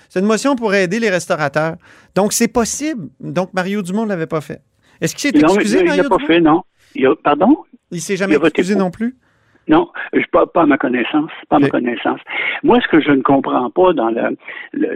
c'est 0.09 0.19
une 0.19 0.27
motion 0.27 0.57
pour 0.57 0.75
aider 0.75 0.99
les 0.99 1.11
restaurateurs. 1.11 1.77
Donc, 2.17 2.33
c'est 2.33 2.53
possible. 2.53 3.09
Donc, 3.21 3.55
Mario 3.55 3.83
Dumont 3.83 4.03
ne 4.03 4.09
l'avait 4.09 4.27
pas 4.27 4.41
fait. 4.41 4.63
Est-ce 5.01 5.15
qu'il 5.15 5.31
s'est 5.31 5.39
excusé, 5.39 5.85
non, 5.85 5.95
il 5.95 6.03
l'a 6.03 6.09
pas 6.09 6.19
fait, 6.19 6.41
non. 6.41 6.63
Il 6.97 7.07
a, 7.07 7.15
pardon? 7.15 7.59
Il 7.93 8.01
s'est 8.01 8.17
jamais 8.17 8.35
excusé 8.35 8.75
non 8.75 8.91
plus? 8.91 9.15
Non, 9.69 9.91
je, 10.13 10.25
pas, 10.31 10.47
pas 10.47 10.63
à 10.63 10.67
ma 10.67 10.79
connaissance. 10.79 11.31
Pas 11.49 11.57
à 11.57 11.59
ma 11.59 11.69
connaissance. 11.69 12.21
Moi, 12.63 12.81
ce 12.81 12.89
que 12.89 13.01
je 13.01 13.11
ne 13.11 13.23
comprends 13.23 13.69
pas 13.71 13.93
dans 13.93 14.11
la, 14.11 14.31
la, 14.73 14.89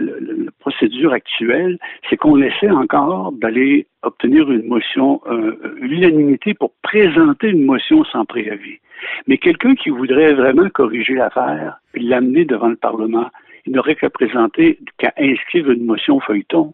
procédure 0.59 1.11
actuelle, 1.11 1.77
c'est 2.09 2.15
qu'on 2.15 2.41
essaie 2.41 2.69
encore 2.69 3.33
d'aller 3.33 3.87
obtenir 4.03 4.49
une 4.49 4.67
motion, 4.67 5.21
euh, 5.29 5.75
l'unanimité 5.81 6.53
pour 6.53 6.71
présenter 6.81 7.49
une 7.49 7.65
motion 7.65 8.05
sans 8.05 8.23
préavis. 8.25 8.79
Mais 9.27 9.37
quelqu'un 9.37 9.75
qui 9.75 9.89
voudrait 9.89 10.33
vraiment 10.33 10.69
corriger 10.69 11.15
l'affaire 11.15 11.79
et 11.93 11.99
l'amener 11.99 12.45
devant 12.45 12.69
le 12.69 12.75
Parlement, 12.75 13.29
il 13.65 13.73
n'aurait 13.73 13.95
qu'à 13.95 14.09
présenter, 14.09 14.79
qu'à 14.97 15.13
inscrire 15.17 15.69
une 15.69 15.85
motion 15.85 16.19
feuilleton 16.19 16.73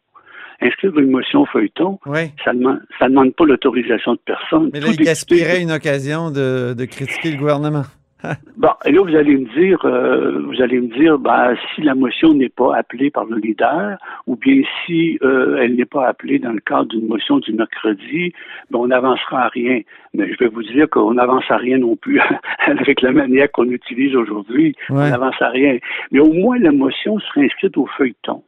inscrire 0.62 0.98
une 0.98 1.12
motion 1.12 1.46
feuilleton, 1.46 2.00
ça 2.44 2.54
ne 2.54 2.60
demande, 2.60 2.80
demande 3.02 3.36
pas 3.36 3.46
l'autorisation 3.46 4.14
de 4.14 4.20
personne. 4.26 4.70
Mais 4.74 4.80
là, 4.80 4.88
il 4.90 4.98
gaspillerait 4.98 5.62
une 5.62 5.72
occasion 5.72 6.32
de, 6.32 6.86
critiquer 6.86 7.32
le 7.32 7.38
gouvernement. 7.38 7.84
bon, 8.58 8.70
et 8.86 8.92
là, 8.92 9.02
vous 9.02 9.16
allez 9.16 9.38
me 9.38 9.46
dire, 9.60 9.80
euh, 9.86 10.42
vous 10.42 10.62
allez 10.62 10.80
me 10.82 10.88
dire, 10.88 11.20
ben, 11.20 11.56
si 11.74 11.82
la 11.82 11.94
motion 11.94 12.34
n'est 12.34 12.50
pas 12.50 12.76
appelée 12.76 13.12
par 13.12 13.26
le 13.26 13.38
leader, 13.38 13.98
ou 14.26 14.36
bien 14.36 14.62
si 14.86 15.20
euh, 15.22 15.58
elle 15.62 15.76
n'est 15.76 15.86
pas 15.86 16.08
appelée 16.08 16.40
dans 16.40 16.52
le 16.52 16.60
cadre 16.60 16.86
d'une 16.86 17.08
motion 17.08 17.38
du 17.38 17.54
mercredi, 17.54 18.34
ben, 18.72 18.80
on 18.80 18.88
n'avancera 18.88 19.44
à 19.44 19.48
rien. 19.50 19.82
Mais 20.14 20.34
je 20.34 20.38
vais 20.40 20.48
vous 20.48 20.64
dire 20.64 20.90
qu'on 20.90 21.14
n'avance 21.14 21.46
à 21.50 21.58
rien 21.58 21.78
non 21.78 21.96
plus 21.96 22.20
avec 22.66 23.02
la 23.02 23.12
manière 23.12 23.52
qu'on 23.52 23.70
utilise 23.70 24.16
aujourd'hui. 24.16 24.76
On 24.90 24.96
n'avance 24.96 25.40
à 25.40 25.50
rien. 25.50 25.78
Mais 26.12 26.20
au 26.20 26.34
moins, 26.34 26.58
la 26.60 26.72
motion 26.72 27.20
serait 27.20 27.46
inscrite 27.46 27.78
au 27.78 27.86
feuilleton. 27.98 28.44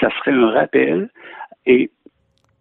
Ça 0.00 0.08
serait 0.18 0.32
un 0.32 0.50
rappel 0.50 1.10
et 1.66 1.90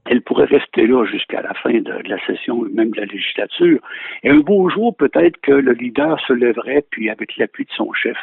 elle 0.06 0.22
pourrait 0.22 0.46
rester 0.46 0.88
là 0.88 1.06
jusqu'à 1.06 1.42
la 1.42 1.54
fin 1.54 1.74
de, 1.74 2.08
la 2.08 2.26
session, 2.26 2.64
même 2.74 2.92
de 2.92 2.98
la 3.00 3.06
législature. 3.06 3.80
Et 4.24 4.30
un 4.30 4.40
beau 4.40 4.70
jour, 4.70 4.96
peut-être 4.96 5.40
que 5.42 5.52
le 5.52 5.74
leader 5.74 6.20
se 6.28 6.34
lèverait, 6.34 6.84
puis 6.90 7.10
avec 7.10 7.38
l'appui 7.38 7.66
de 7.66 7.72
son 7.76 7.94
chef, 7.94 8.18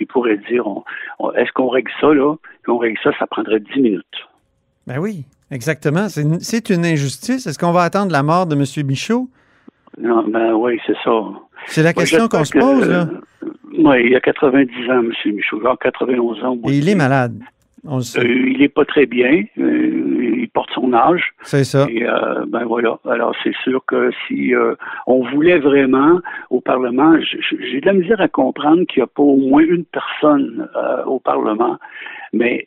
il 0.00 0.06
pourrait 0.06 0.38
dire 0.48 0.64
est-ce 1.36 1.52
qu'on 1.52 1.68
règle 1.68 1.90
ça 2.00 2.12
là? 2.14 2.34
Puis 2.62 2.72
on 2.72 2.78
règle 2.78 2.98
ça, 3.02 3.10
ça 3.18 3.26
prendrait 3.26 3.60
dix 3.60 3.80
minutes. 3.80 4.04
Ben 4.86 4.98
oui, 4.98 5.24
exactement. 5.50 6.08
C'est 6.08 6.70
une 6.70 6.86
injustice. 6.86 7.46
Est-ce 7.46 7.58
qu'on 7.58 7.72
va 7.72 7.82
attendre 7.82 8.10
la 8.10 8.22
mort 8.22 8.46
de 8.46 8.54
M. 8.54 8.86
Bichot? 8.86 9.28
Non, 10.00 10.26
ben 10.26 10.54
oui, 10.54 10.80
c'est 10.86 10.96
ça. 11.04 11.12
C'est 11.66 11.82
la 11.82 11.92
question 11.92 12.28
qu'on 12.28 12.44
se 12.44 12.56
pose, 12.56 12.88
là. 12.88 13.08
oui, 13.76 14.04
il 14.04 14.12
y 14.12 14.16
a 14.16 14.20
90 14.20 14.90
ans, 14.90 15.00
M. 15.00 15.12
Michaud, 15.26 15.60
genre 15.60 15.78
91 15.78 16.44
ans. 16.44 16.58
Et 16.68 16.78
il 16.78 16.88
est 16.88 16.94
malade. 16.94 17.38
Euh, 17.86 18.00
il 18.24 18.58
n'est 18.58 18.68
pas 18.68 18.84
très 18.84 19.06
bien. 19.06 19.44
Euh, 19.58 20.36
il 20.38 20.48
porte 20.52 20.70
son 20.72 20.92
âge. 20.92 21.32
C'est 21.42 21.64
ça. 21.64 21.86
Et 21.90 22.06
euh, 22.06 22.44
ben 22.46 22.64
voilà. 22.64 22.98
Alors 23.08 23.34
c'est 23.42 23.54
sûr 23.62 23.84
que 23.86 24.10
si 24.26 24.52
on 25.06 25.24
voulait 25.30 25.58
vraiment 25.58 26.20
au 26.50 26.60
Parlement, 26.60 27.16
j'ai 27.20 27.80
de 27.80 27.86
la 27.86 27.92
misère 27.92 28.20
à 28.20 28.28
comprendre 28.28 28.84
qu'il 28.86 29.00
n'y 29.00 29.04
a 29.04 29.08
pas 29.08 29.22
au 29.22 29.36
moins 29.36 29.62
une 29.62 29.84
personne 29.84 30.68
au 31.06 31.18
Parlement. 31.18 31.78
Mais 32.32 32.66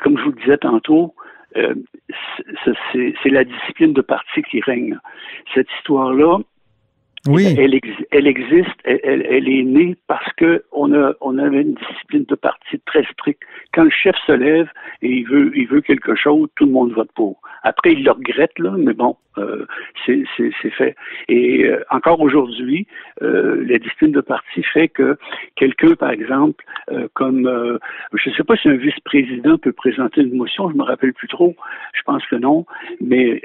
comme 0.00 0.18
je 0.18 0.24
vous 0.24 0.30
le 0.30 0.40
disais 0.40 0.58
tantôt, 0.58 1.14
c'est 1.54 3.30
la 3.30 3.44
discipline 3.44 3.92
de 3.92 4.02
parti 4.02 4.42
qui 4.50 4.60
règne. 4.60 4.98
Cette 5.54 5.68
histoire-là, 5.78 6.38
oui. 7.26 7.54
Elle, 7.58 7.74
existe, 8.26 8.78
elle, 8.84 9.48
est 9.48 9.62
née 9.62 9.96
parce 10.06 10.30
que 10.34 10.64
on 10.72 10.92
a 10.92 11.14
on 11.20 11.38
avait 11.38 11.62
une 11.62 11.74
discipline 11.74 12.24
de 12.24 12.34
parti 12.34 12.78
très 12.86 13.04
stricte. 13.04 13.42
Quand 13.72 13.84
le 13.84 13.90
chef 13.90 14.16
se 14.26 14.32
lève 14.32 14.68
et 15.02 15.08
il 15.08 15.26
veut 15.26 15.50
il 15.56 15.66
veut 15.66 15.80
quelque 15.80 16.14
chose, 16.14 16.48
tout 16.56 16.66
le 16.66 16.72
monde 16.72 16.92
vote 16.92 17.10
pour. 17.14 17.40
Après 17.62 17.92
il 17.92 18.04
le 18.04 18.10
regrette 18.10 18.58
là, 18.58 18.74
mais 18.76 18.92
bon, 18.92 19.16
euh, 19.38 19.66
c'est 20.06 20.70
fait. 20.70 20.94
Et 21.28 21.64
euh, 21.64 21.82
encore 21.90 22.20
aujourd'hui, 22.20 22.86
euh, 23.22 23.64
la 23.66 23.78
discipline 23.78 24.12
de 24.12 24.20
parti 24.20 24.62
fait 24.62 24.88
que 24.88 25.16
quelqu'un, 25.56 25.94
par 25.94 26.10
exemple, 26.10 26.64
euh, 26.92 27.08
comme 27.14 27.46
euh, 27.46 27.78
je 28.12 28.30
ne 28.30 28.34
sais 28.34 28.44
pas 28.44 28.56
si 28.56 28.68
un 28.68 28.76
vice-président 28.76 29.58
peut 29.58 29.72
présenter 29.72 30.20
une 30.20 30.36
motion, 30.36 30.70
je 30.70 30.76
me 30.76 30.82
rappelle 30.82 31.12
plus 31.12 31.28
trop, 31.28 31.56
je 31.94 32.02
pense 32.02 32.24
que 32.26 32.36
non, 32.36 32.66
mais 33.00 33.42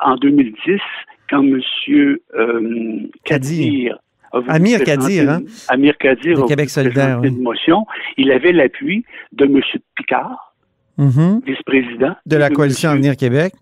en 0.00 0.16
2010 0.16 0.80
quand 1.32 1.42
M. 1.42 1.60
Euh, 2.34 3.08
Kadir 3.24 3.98
Amir 4.48 4.82
Kadir, 4.84 5.30
hein? 5.30 5.42
Amir 5.68 5.96
Kadir 5.98 6.42
de 6.42 6.46
Québec 6.46 6.70
solidaire, 6.70 7.22
une 7.22 7.42
motion. 7.42 7.86
Il 8.16 8.30
avait 8.30 8.52
l'appui 8.52 9.04
de 9.32 9.44
M. 9.44 9.60
Picard, 9.94 10.54
mm-hmm. 10.98 11.44
vice-président. 11.44 12.14
De 12.24 12.36
la 12.36 12.48
coalition 12.48 12.90
Avenir 12.90 13.16
Québec. 13.16 13.52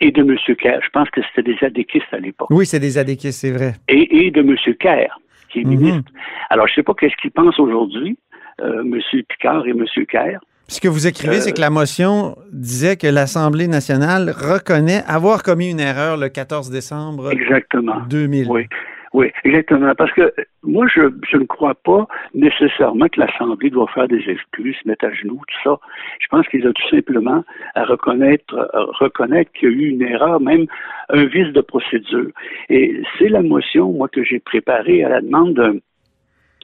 Et 0.00 0.10
de 0.10 0.22
M. 0.22 0.36
Kerr. 0.56 0.80
Je 0.82 0.90
pense 0.90 1.10
que 1.10 1.20
c'était 1.28 1.52
des 1.52 1.58
adéquistes 1.64 2.12
à 2.12 2.18
l'époque. 2.18 2.48
Oui, 2.50 2.64
c'est 2.64 2.80
des 2.80 2.96
adéquistes, 2.96 3.40
c'est 3.40 3.50
vrai. 3.50 3.74
Et, 3.88 4.30
de 4.30 4.40
M. 4.40 4.56
Kerr, 4.78 5.18
qui 5.50 5.60
est 5.60 5.62
mm-hmm. 5.62 5.68
ministre. 5.68 6.12
Alors, 6.48 6.66
je 6.66 6.72
ne 6.72 6.74
sais 6.76 6.82
pas 6.82 6.94
qu'est-ce 6.94 7.16
qu'ils 7.20 7.30
pensent 7.30 7.58
aujourd'hui, 7.58 8.18
euh, 8.62 8.82
M. 8.82 9.00
Picard 9.28 9.66
et 9.66 9.70
M. 9.70 9.84
Kerr. 10.08 10.40
Ce 10.68 10.80
que 10.80 10.88
vous 10.88 11.06
écrivez, 11.06 11.40
c'est 11.40 11.52
que 11.52 11.60
la 11.60 11.70
motion 11.70 12.36
disait 12.52 12.96
que 12.96 13.06
l'Assemblée 13.06 13.68
nationale 13.68 14.30
reconnaît 14.30 15.02
avoir 15.06 15.44
commis 15.44 15.70
une 15.70 15.78
erreur 15.78 16.16
le 16.16 16.28
14 16.28 16.70
décembre 16.70 17.30
exactement. 17.30 18.00
2000. 18.08 18.48
Oui. 18.50 18.66
Oui, 19.12 19.32
exactement. 19.44 19.94
Parce 19.94 20.12
que 20.12 20.34
moi, 20.62 20.86
je, 20.94 21.02
je 21.30 21.38
ne 21.38 21.44
crois 21.44 21.74
pas 21.74 22.06
nécessairement 22.34 23.06
que 23.08 23.20
l'Assemblée 23.20 23.70
doit 23.70 23.86
faire 23.94 24.08
des 24.08 24.22
excuses, 24.28 24.76
se 24.82 24.88
mettre 24.88 25.06
à 25.06 25.12
genoux, 25.14 25.40
tout 25.48 25.70
ça. 25.70 25.78
Je 26.20 26.26
pense 26.28 26.46
qu'il 26.48 26.66
a 26.66 26.72
tout 26.72 26.88
simplement 26.90 27.42
à 27.74 27.84
reconnaître, 27.84 28.68
reconnaître 28.98 29.50
qu'il 29.52 29.70
y 29.70 29.72
a 29.72 29.74
eu 29.74 29.88
une 29.88 30.02
erreur, 30.02 30.40
même 30.40 30.66
un 31.08 31.24
vice 31.24 31.52
de 31.52 31.62
procédure. 31.62 32.30
Et 32.68 33.00
c'est 33.18 33.28
la 33.28 33.40
motion, 33.40 33.90
moi, 33.92 34.08
que 34.08 34.22
j'ai 34.22 34.40
préparée 34.40 35.02
à 35.02 35.08
la 35.08 35.20
demande 35.22 35.54
d'un 35.54 35.76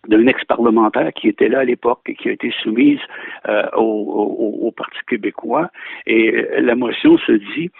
d'un 0.08 0.26
ex-parlementaire 0.26 1.12
qui 1.12 1.28
était 1.28 1.48
là 1.48 1.60
à 1.60 1.64
l'époque 1.64 2.00
et 2.06 2.14
qui 2.14 2.28
a 2.28 2.32
été 2.32 2.52
soumise 2.62 2.98
euh, 3.48 3.66
au, 3.76 4.72
Parti 4.76 4.98
québécois. 5.06 5.70
Et 6.06 6.34
euh, 6.34 6.60
la 6.60 6.74
motion 6.74 7.18
se 7.18 7.32
dit 7.32 7.70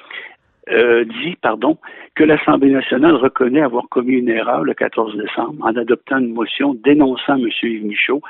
euh, 0.70 1.04
dit 1.04 1.36
pardon, 1.42 1.78
que 2.14 2.22
l'Assemblée 2.22 2.70
nationale 2.70 3.16
reconnaît 3.16 3.62
avoir 3.62 3.88
commis 3.88 4.14
une 4.14 4.28
erreur 4.28 4.62
le 4.62 4.74
14 4.74 5.16
décembre 5.16 5.64
en 5.64 5.74
adoptant 5.74 6.18
une 6.18 6.32
motion 6.32 6.74
dénonçant 6.74 7.36
M. 7.36 7.48
Yves 7.62 7.84
Michaud 7.84 8.22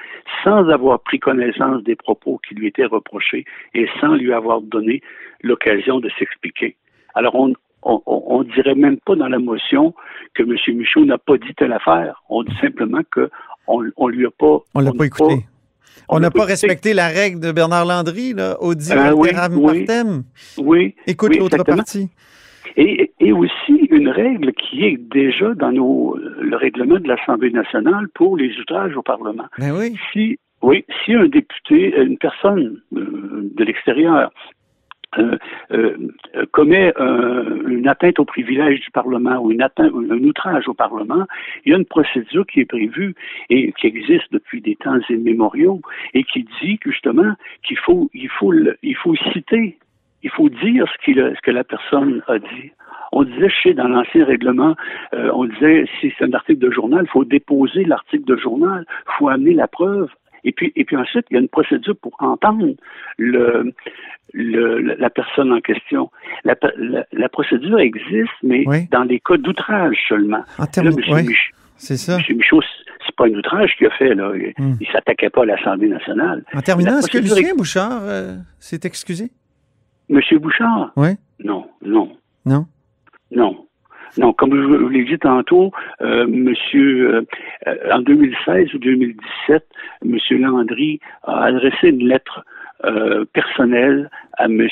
sans 0.43 0.69
avoir 0.71 1.01
pris 1.01 1.19
connaissance 1.19 1.83
des 1.83 1.95
propos 1.95 2.41
qui 2.49 2.55
lui 2.55 2.69
étaient 2.69 2.87
reprochés 2.87 3.45
et 3.75 3.87
sans 4.01 4.15
lui 4.15 4.33
avoir 4.33 4.63
donné 4.63 5.03
l'occasion 5.43 6.01
de 6.01 6.09
s'expliquer. 6.19 6.77
Alors, 7.15 7.35
on, 7.35 7.53
on, 7.83 8.43
dirait 8.45 8.75
même 8.75 8.99
pas 8.99 9.17
dans 9.17 9.29
la 9.29 9.39
motion 9.39 9.95
que 10.35 10.43
M. 10.43 10.57
Michaud 10.77 11.05
n'a 11.05 11.19
pas 11.19 11.37
dit 11.37 11.55
telle 11.55 11.73
affaire. 11.73 12.23
On 12.29 12.43
dit 12.45 12.57
simplement 12.61 13.03
que 13.11 13.29
on, 13.67 13.85
on 13.97 14.09
lui 14.09 14.27
a 14.27 14.31
pas. 14.31 14.59
On 14.75 14.81
l'a 14.81 14.93
pas 14.93 15.07
écouté. 15.07 15.45
on 16.09 16.21
n'a 16.21 16.31
pas, 16.31 16.45
respecté 16.45 16.95
la 16.95 17.09
règle 17.09 17.41
de 17.41 17.53
Bernard 17.53 17.87
Landry, 17.87 18.35
là, 18.35 18.57
au 18.61 18.75
dire 18.75 18.97
ah 18.99 19.15
oui, 19.15 19.31
oui, 20.59 20.95
Écoute 21.07 21.37
l'autre 21.37 21.63
partie. 21.65 22.11
Et, 22.77 23.13
et, 23.21 23.33
aussi 23.33 23.87
une 23.91 24.09
règle 24.09 24.53
qui 24.53 24.85
est 24.85 24.97
déjà 24.97 25.53
dans 25.55 25.73
nos, 25.73 26.17
le 26.17 26.57
règlement 26.57 26.99
de 26.99 27.07
l'Assemblée 27.07 27.51
nationale 27.51 28.09
pour 28.15 28.37
les 28.37 28.57
outrages 28.59 28.97
au 28.97 29.03
Parlement. 29.03 29.45
Ben 29.59 29.73
oui. 29.73 29.97
Si, 30.13 30.39
oui, 30.63 30.85
si 31.05 31.15
un 31.15 31.27
député, 31.27 31.95
une 32.01 32.19
personne 32.19 32.81
euh, 32.97 33.51
de 33.55 33.65
l'extérieur 33.65 34.15
euh, 34.15 34.27
euh, 34.27 34.31
commet 36.53 36.93
une 36.99 37.89
atteinte 37.89 38.19
au 38.19 38.25
privilège 38.25 38.81
du 38.81 38.91
Parlement 38.91 39.39
ou 39.39 39.53
un 39.53 40.25
outrage 40.25 40.69
au 40.69 40.75
Parlement, 40.75 41.25
il 41.65 41.73
y 41.73 41.75
a 41.75 41.79
une 41.79 41.85
procédure 41.85 42.47
qui 42.47 42.61
est 42.61 42.67
prévue 42.67 43.15
et 43.51 43.73
qui 43.73 43.87
existe 43.87 44.33
depuis 44.33 44.61
des 44.61 44.77
temps 44.77 45.01
immémoriaux 45.09 45.81
et 46.15 46.25
qui 46.25 46.47
dit 46.61 46.79
justement 46.85 47.35
qu'il 47.65 47.79
faut, 47.79 48.11
il 48.15 48.29
faut, 48.29 48.53
il 48.83 48.97
faut 48.97 49.15
citer, 49.33 49.79
il 50.23 50.31
faut 50.31 50.49
dire 50.49 50.87
ce, 50.89 51.41
que 51.43 51.51
la 51.51 51.65
personne 51.65 52.23
a 52.29 52.39
dit. 52.39 52.71
On 53.15 53.25
disait, 53.25 53.49
sais, 53.63 53.75
dans 53.75 53.89
l'ancien 53.89 54.25
règlement, 54.25 54.75
euh, 55.13 55.31
on 55.35 55.45
disait, 55.45 55.85
si 56.01 56.13
c'est 56.17 56.25
un 56.25 56.33
article 56.33 56.61
de 56.61 56.71
journal, 56.71 57.05
il 57.05 57.11
faut 57.11 57.25
déposer 57.25 57.85
l'article 57.85 58.25
de 58.25 58.37
journal, 58.37 58.87
il 58.89 59.13
faut 59.19 59.29
amener 59.29 59.53
la 59.53 59.69
preuve. 59.69 60.09
Et 60.45 60.53
puis, 60.53 60.73
et 60.75 60.85
puis 60.85 60.97
ensuite, 60.97 61.27
il 61.31 61.35
y 61.35 61.37
a 61.37 61.41
une 61.41 61.49
procédure 61.49 61.97
pour 61.97 62.13
entendre 62.19 62.75
le, 63.19 63.73
la 64.35 65.11
personne 65.11 65.53
en 65.53 65.61
question. 65.61 66.11
La, 66.45 66.57
la, 67.13 67.29
procédure 67.29 67.79
existe, 67.79 68.33
mais 68.43 68.65
dans 68.91 69.05
les 69.05 69.21
cas 69.21 69.37
d'outrage 69.37 69.97
seulement. 70.09 70.45
En 70.59 70.67
termes 70.67 70.89
oui, 70.89 71.37
c'est 71.77 71.97
ça. 71.97 72.17
M. 72.17 72.37
Michaud, 72.37 72.63
c'est 73.05 73.17
pas 73.17 73.27
un 73.27 73.35
outrage 73.35 73.75
qu'il 73.77 73.87
a 73.87 73.91
fait. 73.91 74.15
Là. 74.15 74.33
Il, 74.35 74.53
ne 74.59 74.75
hmm. 74.75 74.79
s'attaquait 74.93 75.31
pas 75.31 75.43
à 75.43 75.47
l'Assemblée 75.47 75.89
nationale. 75.89 76.45
En 76.55 76.61
terminant, 76.61 76.99
est-ce 76.99 77.11
que 77.11 77.19
Lucien 77.19 77.55
Bouchard 77.57 78.03
euh, 78.03 78.37
s'est 78.59 78.81
excusé? 78.85 79.31
Monsieur 80.09 80.39
Bouchard? 80.39 80.93
Oui. 80.97 81.11
Non, 81.43 81.67
non. 81.85 82.13
Non? 82.45 82.67
Non. 83.31 83.67
Non, 84.19 84.33
comme 84.33 84.55
je 84.55 84.67
vous 84.67 84.89
l'ai 84.89 85.05
dit 85.05 85.19
tantôt, 85.19 85.73
euh, 86.03 86.27
monsieur, 86.27 87.25
euh, 87.67 87.77
en 87.91 88.01
2016 88.01 88.75
ou 88.75 88.79
2017, 88.79 89.65
monsieur 90.05 90.39
Landry 90.39 91.01
a 91.25 91.45
adressé 91.45 91.89
une 91.89 92.07
lettre 92.09 92.45
euh, 92.85 93.25
personnelle 93.33 94.11
à 94.37 94.47
M. 94.47 94.69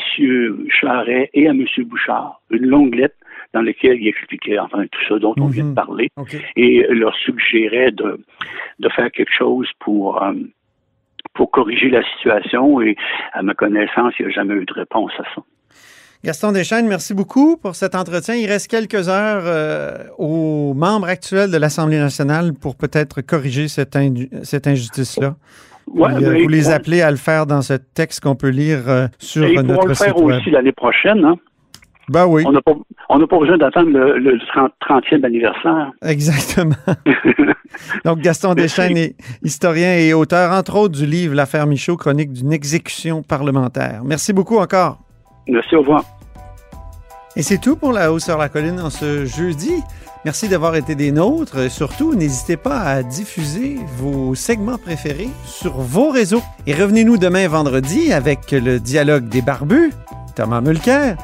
Charret 0.68 1.30
et 1.32 1.48
à 1.48 1.52
M. 1.52 1.64
Bouchard, 1.84 2.40
une 2.50 2.66
longue 2.66 2.94
lettre 2.94 3.14
dans 3.54 3.62
lequel 3.62 4.00
il 4.00 4.08
expliquait 4.08 4.58
enfin 4.58 4.84
tout 4.90 5.00
ce 5.08 5.14
dont 5.14 5.34
on 5.38 5.46
vient 5.46 5.64
de 5.64 5.68
Mhm. 5.70 5.74
parler 5.74 6.08
et 6.56 6.86
leur 6.90 7.14
suggérait 7.16 7.90
de, 7.92 8.20
de 8.78 8.88
faire 8.90 9.10
quelque 9.10 9.32
chose 9.32 9.68
pour 9.80 10.22
euh, 10.22 10.32
pour 11.34 11.50
corriger 11.50 11.88
la 11.90 12.02
situation 12.14 12.80
et 12.80 12.96
à 13.32 13.42
ma 13.42 13.54
connaissance, 13.54 14.12
il 14.18 14.26
n'y 14.26 14.32
a 14.32 14.34
jamais 14.34 14.54
eu 14.54 14.64
de 14.64 14.72
réponse 14.72 15.12
à 15.18 15.24
ça. 15.34 15.42
Gaston 16.22 16.52
Deschênes, 16.52 16.86
merci 16.86 17.14
beaucoup 17.14 17.56
pour 17.56 17.74
cet 17.74 17.94
entretien. 17.94 18.34
Il 18.34 18.46
reste 18.46 18.68
quelques 18.68 19.08
heures 19.08 19.42
euh, 19.46 20.04
aux 20.18 20.74
membres 20.74 21.08
actuels 21.08 21.50
de 21.50 21.56
l'Assemblée 21.56 21.98
nationale 21.98 22.52
pour 22.52 22.76
peut-être 22.76 23.22
corriger 23.22 23.68
cette, 23.68 23.96
inju- 23.96 24.28
cette 24.42 24.66
injustice-là. 24.66 25.36
Ouais, 25.86 26.12
euh, 26.12 26.32
mais 26.34 26.42
vous 26.42 26.48
les 26.48 26.68
appelez 26.70 27.00
à 27.00 27.10
le 27.10 27.16
faire 27.16 27.46
dans 27.46 27.62
ce 27.62 27.72
texte 27.72 28.20
qu'on 28.20 28.36
peut 28.36 28.50
lire 28.50 28.80
euh, 28.88 29.08
sur 29.18 29.44
et 29.46 29.54
notre 29.62 29.86
le 29.86 29.94
faire 29.94 30.08
site 30.14 30.22
web. 30.22 30.36
aussi 30.40 30.50
l'année 30.50 30.72
prochaine. 30.72 31.24
Hein? 31.24 31.36
Ben 32.10 32.26
oui, 32.26 32.44
On 32.46 32.52
n'a 32.52 32.60
pas, 32.60 33.38
besoin 33.38 33.56
d'attendre 33.56 33.88
le, 33.90 34.18
le 34.18 34.38
30, 34.52 34.72
30e 34.90 35.24
anniversaire. 35.24 35.90
exactement. 36.02 36.74
Donc, 38.04 38.18
Gaston 38.20 38.54
Deschênes 38.54 38.96
est 38.98 39.14
historien 39.42 39.94
et 39.96 40.12
auteur, 40.12 40.52
entre 40.52 40.76
autres, 40.76 40.98
du 40.98 41.06
livre 41.06 41.34
L'affaire 41.34 41.66
Michaud, 41.66 41.96
chronique 41.96 42.32
d'une 42.32 42.52
exécution 42.52 43.22
parlementaire. 43.22 44.02
Merci 44.04 44.32
beaucoup 44.32 44.58
encore. 44.58 44.98
Merci, 45.48 45.74
au 45.74 45.80
revoir. 45.80 46.04
Et 47.36 47.42
c'est 47.42 47.58
tout 47.58 47.76
pour 47.76 47.92
La 47.92 48.12
Haut 48.12 48.18
sur 48.18 48.38
la 48.38 48.48
Colline 48.48 48.80
en 48.80 48.90
ce 48.90 49.24
jeudi. 49.24 49.72
Merci 50.24 50.48
d'avoir 50.48 50.76
été 50.76 50.94
des 50.94 51.12
nôtres. 51.12 51.70
Surtout, 51.70 52.14
n'hésitez 52.14 52.56
pas 52.56 52.80
à 52.80 53.02
diffuser 53.02 53.78
vos 53.96 54.34
segments 54.34 54.78
préférés 54.78 55.30
sur 55.46 55.78
vos 55.78 56.10
réseaux. 56.10 56.42
Et 56.66 56.74
revenez-nous 56.74 57.16
demain 57.16 57.48
vendredi 57.48 58.12
avec 58.12 58.50
le 58.50 58.80
dialogue 58.80 59.28
des 59.28 59.42
barbus, 59.42 59.92
Thomas 60.34 60.60
Mulcair, 60.60 61.16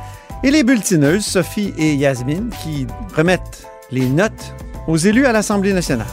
et 0.42 0.50
les 0.50 0.62
bulletineuses, 0.62 1.24
Sophie 1.24 1.74
et 1.76 1.94
Yasmine, 1.94 2.50
qui 2.62 2.86
remettent 3.14 3.66
les 3.90 4.08
notes 4.08 4.54
aux 4.86 4.96
élus 4.96 5.26
à 5.26 5.32
l'Assemblée 5.32 5.72
nationale. 5.72 6.06